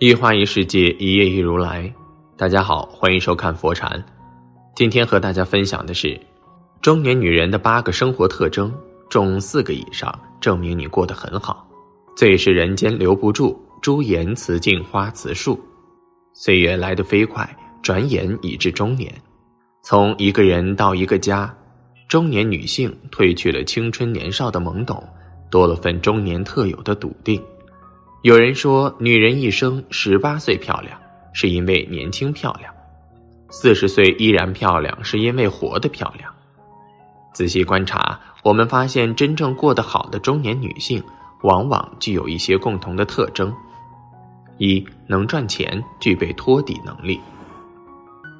[0.00, 1.92] 一花一世界，一叶一如来。
[2.36, 4.00] 大家好，欢迎收看佛禅。
[4.76, 6.16] 今天和大家分享的是
[6.80, 8.72] 中年女人的八个生活特征，
[9.08, 11.68] 中四个以上，证明你过得很好。
[12.16, 15.58] 最是人间留不住，朱颜辞镜花辞树。
[16.32, 17.44] 岁月来得飞快，
[17.82, 19.12] 转眼已至中年。
[19.82, 21.52] 从一个人到一个家，
[22.08, 25.02] 中年女性褪去了青春年少的懵懂，
[25.50, 27.42] 多了份中年特有的笃定。
[28.22, 30.98] 有人说，女人一生十八岁漂亮，
[31.32, 32.68] 是因为年轻漂亮；
[33.48, 36.28] 四十岁依然漂亮，是因为活得漂亮。
[37.32, 41.00] 仔细观察，我们发现，真正过得好的中年女性，
[41.42, 43.54] 往往具有一些共同的特征：
[44.56, 47.20] 一、能赚钱，具备托底能力。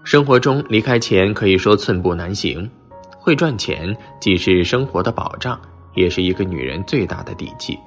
[0.03, 2.69] 生活中离开钱可以说寸步难行，
[3.11, 5.57] 会赚钱既是生活的保障，
[5.95, 7.79] 也是一个女人最大的底气。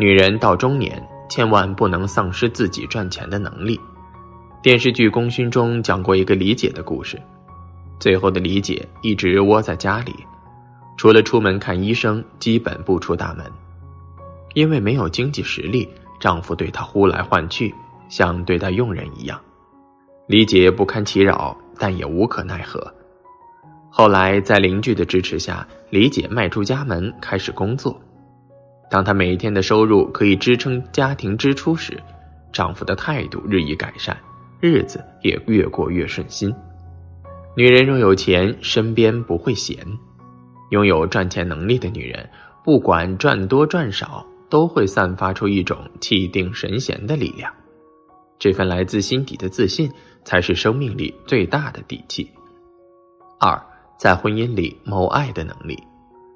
[0.00, 0.98] 女人到中年，
[1.28, 3.78] 千万不能丧失自己赚钱的能力。
[4.62, 7.20] 电视剧《功勋》中讲过一个李姐的故事，
[7.98, 10.16] 最后的李姐一直窝在家里，
[10.96, 13.44] 除了出门看医生，基本不出大门。
[14.54, 15.86] 因为没有经济实力，
[16.18, 17.74] 丈夫对她呼来唤去，
[18.08, 19.38] 像对待佣人一样。
[20.26, 22.90] 李姐不堪其扰，但也无可奈何。
[23.90, 28.00] 后来在邻居的支持下，李姐迈出家门，开始工作。
[28.90, 31.96] 当她每天的收入可以支撑家庭支出时，
[32.52, 34.16] 丈夫的态度日益改善，
[34.60, 36.52] 日子也越过越顺心。
[37.56, 39.76] 女人若有钱，身边不会闲。
[40.70, 42.28] 拥有赚钱能力的女人，
[42.64, 47.52] 不管赚多赚少，都会散发出一种气定神闲的力量。
[48.38, 49.90] 这份来自心底的自信，
[50.24, 52.30] 才是生命里最大的底气。
[53.38, 53.60] 二，
[53.98, 55.76] 在婚姻里谋爱的能力。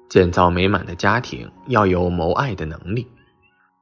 [0.09, 3.05] 建造美满的家庭要有谋爱的能力。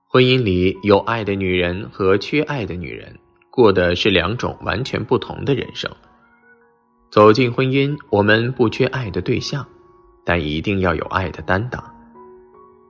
[0.08, 3.14] 婚姻里有爱的女人和缺爱的女人
[3.50, 5.90] 过的是两种完全不同的人生。
[7.12, 9.66] 走进婚姻，我们不缺爱的对象，
[10.26, 11.84] 但一定要有爱的担当，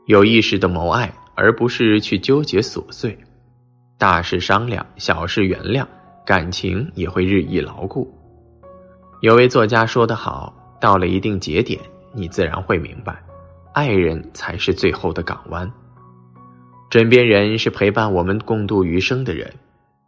[0.05, 3.17] 有意识的谋爱，而不是去纠结琐碎。
[3.97, 5.85] 大事商量，小事原谅，
[6.25, 8.13] 感情也会日益牢固。
[9.21, 11.79] 有位作家说得好：“到了一定节点。”
[12.13, 13.21] 你自然会明白，
[13.73, 15.69] 爱人才是最后的港湾。
[16.89, 19.51] 枕边人是陪伴我们共度余生的人，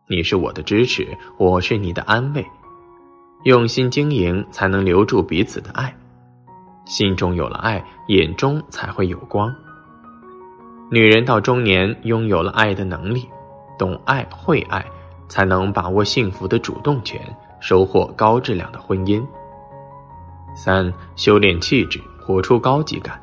[0.08, 1.08] 你是我的支持，
[1.38, 2.46] 我是你的安慰。
[3.44, 5.94] 用心经营，才能留住彼此的爱。
[6.86, 9.54] 心中有了爱，眼中才会有光。
[10.92, 13.28] 女人到中年，拥有了爱的能力，
[13.80, 14.86] 懂爱会爱，
[15.28, 17.20] 才能把握幸福的主动权，
[17.60, 19.26] 收获高质量的婚姻。
[20.56, 23.22] 三、修炼气质，活出高级感。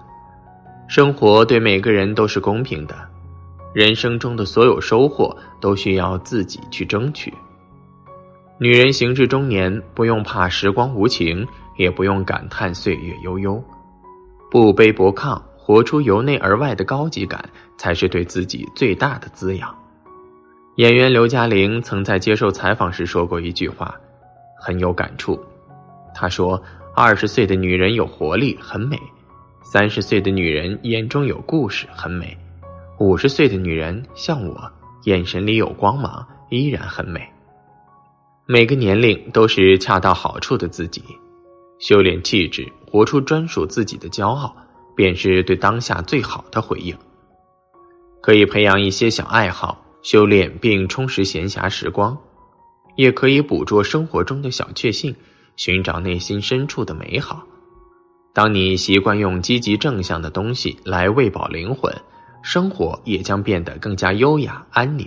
[0.87, 2.94] 生活对每个人都是公平的，
[3.72, 7.32] 人生中的所有收获都需要自己去争取。
[8.59, 11.47] 女人行至中年，不用怕时光无情，
[11.78, 13.65] 也不用感叹岁月悠悠，
[14.50, 17.42] 不卑不亢，活出由内而外的高级感，
[17.78, 19.75] 才是对自己最大的滋养。
[20.76, 23.94] 演员刘嘉玲曾在接受采访时说过一句话，
[24.60, 25.42] 很有感触。
[26.15, 26.62] 她说。
[26.94, 28.98] 二十岁的女人有活力，很美；
[29.62, 32.36] 三十岁的女人眼中有故事，很美；
[32.98, 34.70] 五十岁的女人像我，
[35.04, 37.26] 眼神里有光芒，依然很美。
[38.44, 41.03] 每个年龄都是恰到好处的自己，
[41.78, 44.54] 修炼气质，活出专属自己的骄傲，
[44.94, 46.94] 便是对当下最好的回应。
[48.20, 52.14] 可以培养一些小爱好，修炼并充实闲暇时光；
[52.97, 55.16] 也可以捕捉生活中的小确幸。
[55.57, 57.43] 寻找内心深处的美好。
[58.35, 61.95] 当你习惯用积极正向的东西来喂饱灵魂，
[62.43, 65.07] 生活也将变得更加优雅安宁。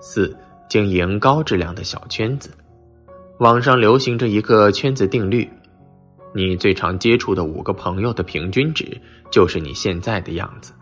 [0.00, 0.34] 四、
[0.68, 2.50] 经营高质量的小圈子。
[3.38, 5.48] 网上流行着一个圈子定律：
[6.34, 9.00] 你最常接触的五个朋友的平均值，
[9.30, 10.72] 就是你现在的样子。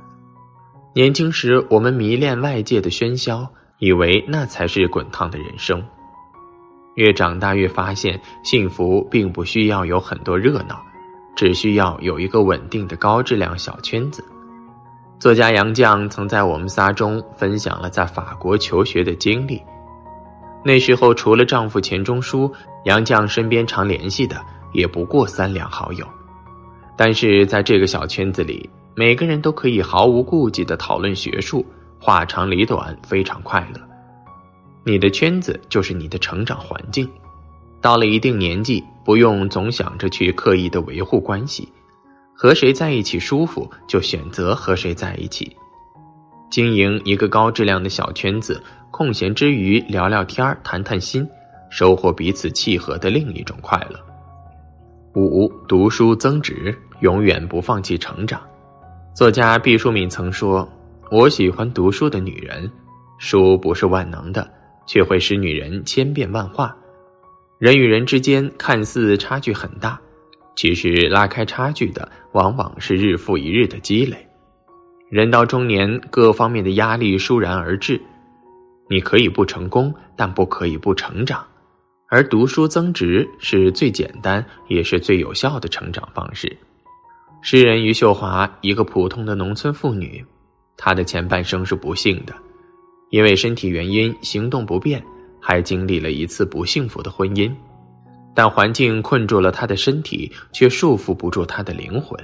[0.95, 3.49] 年轻时，我们迷恋外界的喧嚣，
[3.79, 5.83] 以为那才是滚烫的人生。
[6.99, 10.85] 越长大越发现，幸福并不需要有很多热闹，
[11.37, 14.25] 只需要有一个稳定的高质量小圈子。
[15.21, 19.63] 作家杨绛曾在我们仨中分享了在法国求学的经历。
[20.65, 22.53] 那时候，除了丈夫钱钟书，
[22.85, 26.05] 杨绛身边常联系的也不过三两好友。
[26.97, 31.65] 但是在这个小圈子里，每个人都可以毫无顾忌地讨论学术，
[32.01, 33.88] 话长理短，非常快乐。
[34.91, 37.07] 你的圈子就是你的成长环境，
[37.81, 41.69] 到了一定年纪，不用总想着去刻意的维护关系，
[42.35, 45.55] 和谁在一起舒服就选择和谁在一起。
[46.51, 51.29] 经营一个高质量的小圈子，空闲之余聊聊天谈谈心，
[51.69, 54.01] 收获彼此契合的另一种快乐。
[55.15, 58.41] 五、读书增值，永远不放弃成长。
[59.15, 60.67] 作家毕淑敏曾说
[61.11, 62.71] ：“我喜欢读书的女人，
[63.19, 64.49] 书不是万能的，
[64.89, 66.77] 却会使女人千变万化。
[67.59, 70.01] 人与人之间看似差距很大，
[70.57, 74.17] 其实拉开差距的往往是日复一日的积累。
[75.09, 78.01] 人到中年，各方面的压力倏然而至，
[78.89, 81.47] 你可以不成功，但不可以不成长。”
[82.11, 86.57] 而读书增值是最简单也是最有效的成长方式。
[87.43, 90.25] 诗人余秀华，一个普通的农村妇女，
[90.77, 92.35] 她的前半生是不幸的，
[93.11, 95.03] 因为身体原因行动不便，
[95.41, 97.53] 还经历了一次不幸福的婚姻。
[98.35, 102.19] 但环境困住了她的身体，却束缚不住她的灵魂。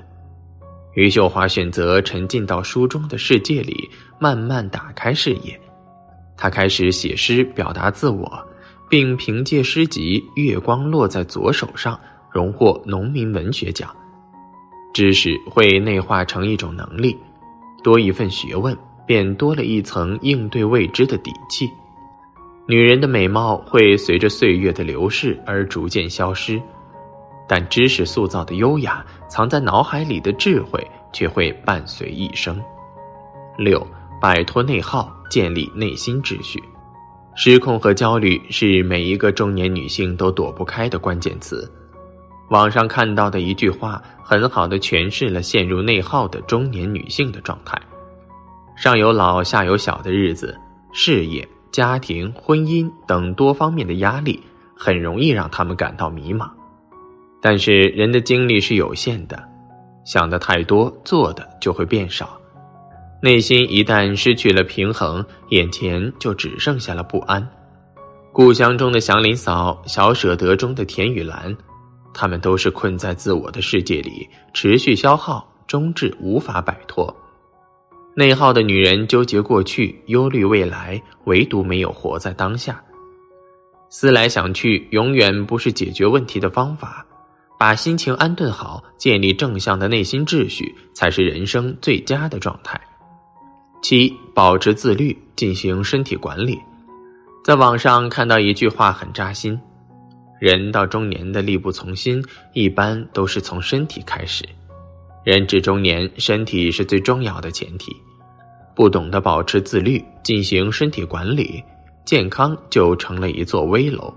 [0.94, 3.88] 余秀华选择沉浸到书中的世界里，
[4.19, 5.60] 慢慢打开视野。
[6.36, 8.46] 她开始写诗表达自我。
[8.90, 11.94] 并凭借诗集《月光落在左手上》
[12.31, 13.90] 荣获农民文学奖。
[14.92, 17.16] 知识会内化成一种能力，
[17.82, 21.68] 多一份学问，便多了一层应对未知的底气。
[22.66, 26.60] 女人的美貌会随着岁月的流逝而逐渐消失，
[27.46, 32.58] 但知识塑造的优雅，藏在脑海里的智慧却会伴随一生。
[33.58, 33.86] 六，
[34.20, 36.62] 摆脱内耗，建立内心秩序。
[37.36, 41.70] 失控和焦虑是每一个中年女性都躲不开的关键词。
[42.50, 47.76] 网上看到的一句话，很好的诠释了陷入内耗的中年女性的状态：
[48.76, 50.58] 上有老，下有小的日子，
[50.92, 54.42] 事业、家庭、婚姻等多方面的压力，
[54.76, 56.50] 很容易让他们感到迷茫。
[57.40, 59.42] 但是人的精力是有限的，
[60.04, 62.38] 想的太多，做的就会变少。
[63.22, 67.46] 内心一旦失去了平衡，眼前就只剩下了不安。
[68.32, 71.56] 故乡中的祥林嫂，小舍得中的田雨岚，
[72.12, 77.14] 他们都是困在自我的世界里，持续消耗，终至无法摆脱。
[78.16, 82.81] 内耗的女人纠结过去，忧虑未来，唯独没有活在当下。
[83.88, 87.05] 思来想去，永远不是解决问题的方法。
[87.58, 92.81] 把心情安顿好，建立正向的内心秩序，才是人生最佳的状态。
[93.82, 96.58] 七，保持自律，进行身体管理。
[97.44, 99.58] 在网上看到一句话很扎心：
[100.40, 102.22] 人到中年的力不从心，
[102.52, 104.44] 一般都是从身体开始。
[105.24, 107.96] 人至中年，身体是最重要的前提。
[108.76, 111.62] 不懂得保持自律，进行身体管理，
[112.04, 114.12] 健康就成了一座危楼。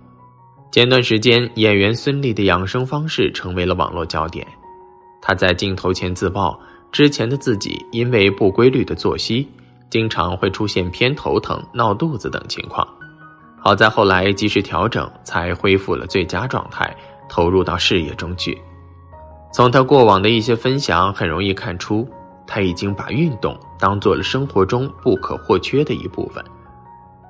[0.72, 4.46] 前段时间，演员孙俪的养生方式成为了网络焦点。
[5.22, 6.60] 她在镜头前自曝，
[6.92, 9.48] 之前的自己因为不规律的作息。
[9.90, 12.86] 经常会出现偏头疼、闹肚子等情况，
[13.58, 16.94] 好在后来及时调整，才恢复了最佳状态，
[17.30, 18.60] 投入到事业中去。
[19.58, 22.08] 从他过往的一些分享，很容易看出，
[22.46, 26.46] 他已经把运动当做了生活中不可或缺的一部分。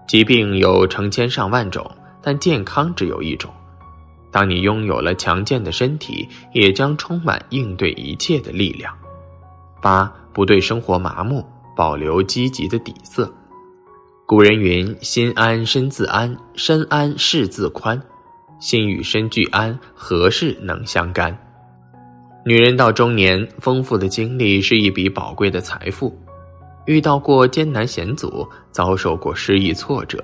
[0.10, 1.90] 疾病有成千上万种，
[2.22, 3.50] 但健康只有一种。
[4.30, 8.94] 当你拥有了强健的身体，也将充满应对一切的力量。
[9.82, 11.42] 八不对生活麻木。
[11.78, 13.32] 保留积极的底色。
[14.26, 18.02] 古人云：“心安身自安，身安事自宽。
[18.60, 21.38] 心与身俱安，何事能相干？”
[22.48, 26.18] 女人到中年，丰富的经历是一笔宝贵的财富。
[26.86, 30.18] 遇到过艰难险阻，遭受过失意挫折，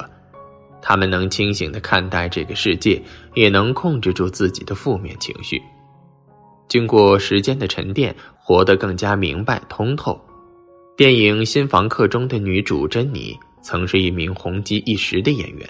[0.82, 3.04] 她们能清醒的看待这个世界，
[3.34, 5.62] 也能控制住自己的负面情绪。
[6.70, 10.18] 经过时间的沉淀，活得更加明白通透。
[10.96, 15.68] 电影《新房客》中的女主珍妮曾是一名红极一时的演员，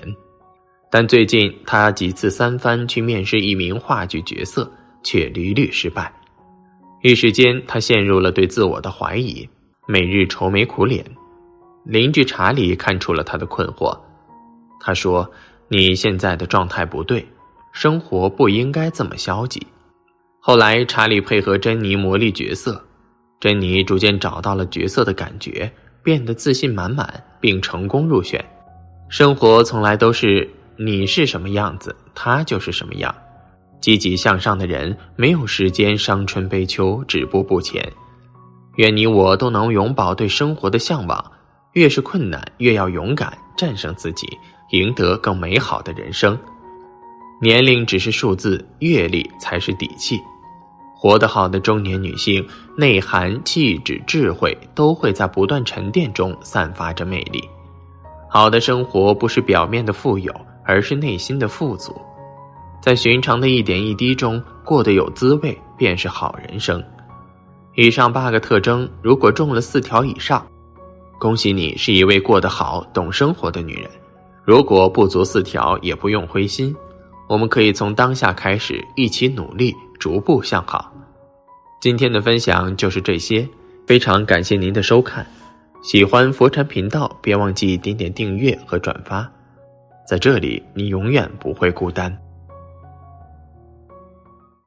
[0.91, 6.13] 但最近她几次三番去面试一名话剧角色，却屡屡失败。
[7.03, 9.45] 一时间，他陷入了对自我的怀疑，
[9.87, 11.03] 每日愁眉苦脸。
[11.83, 13.99] 邻居查理看出了他的困惑，
[14.79, 15.29] 他说
[15.67, 17.27] ：“你现在的状态不对，
[17.73, 19.67] 生活不应该这么消极。”
[20.39, 22.81] 后来，查理配合珍妮磨砺角色。
[23.41, 25.69] 珍妮逐渐找到了角色的感觉，
[26.01, 28.41] 变得自信满满，并成功入选。
[29.09, 33.13] 生活从来都是你是什么样子，他就是什么样。
[33.83, 37.85] 积极向上的人没有时间伤春悲秋、止步不前。
[38.77, 41.31] 愿你我都能永葆对生活的向往，
[41.73, 44.25] 越是困难，越要勇敢战胜自己，
[44.69, 46.39] 赢得更美好的人生。
[47.41, 50.17] 年龄只是数字，阅历才是底气。
[50.95, 52.47] 活得好的中年女性，
[52.77, 57.43] 内涵、气质、智慧都会在不断沉淀中散发着魅力。
[58.29, 61.93] 好的生活不是表面的富有，而是内心的富足，
[62.83, 66.83] 在寻常的一点一滴中过得有滋味，便是好人生。
[67.75, 70.45] 以上八个特征，如果中了四条以上，
[71.17, 73.89] 恭喜你是一位过得好、懂生活的女人。
[74.43, 76.75] 如果不足四条，也不用灰心，
[77.29, 80.91] 我们可以从当下开始，一起努力，逐步向好。
[81.79, 83.47] 今天的分享就是这些，
[83.87, 85.25] 非常感谢您的收看。
[85.81, 89.25] 喜欢佛禅频道，别忘记点点订阅和转发，
[90.05, 92.13] 在这里你永远不会孤单。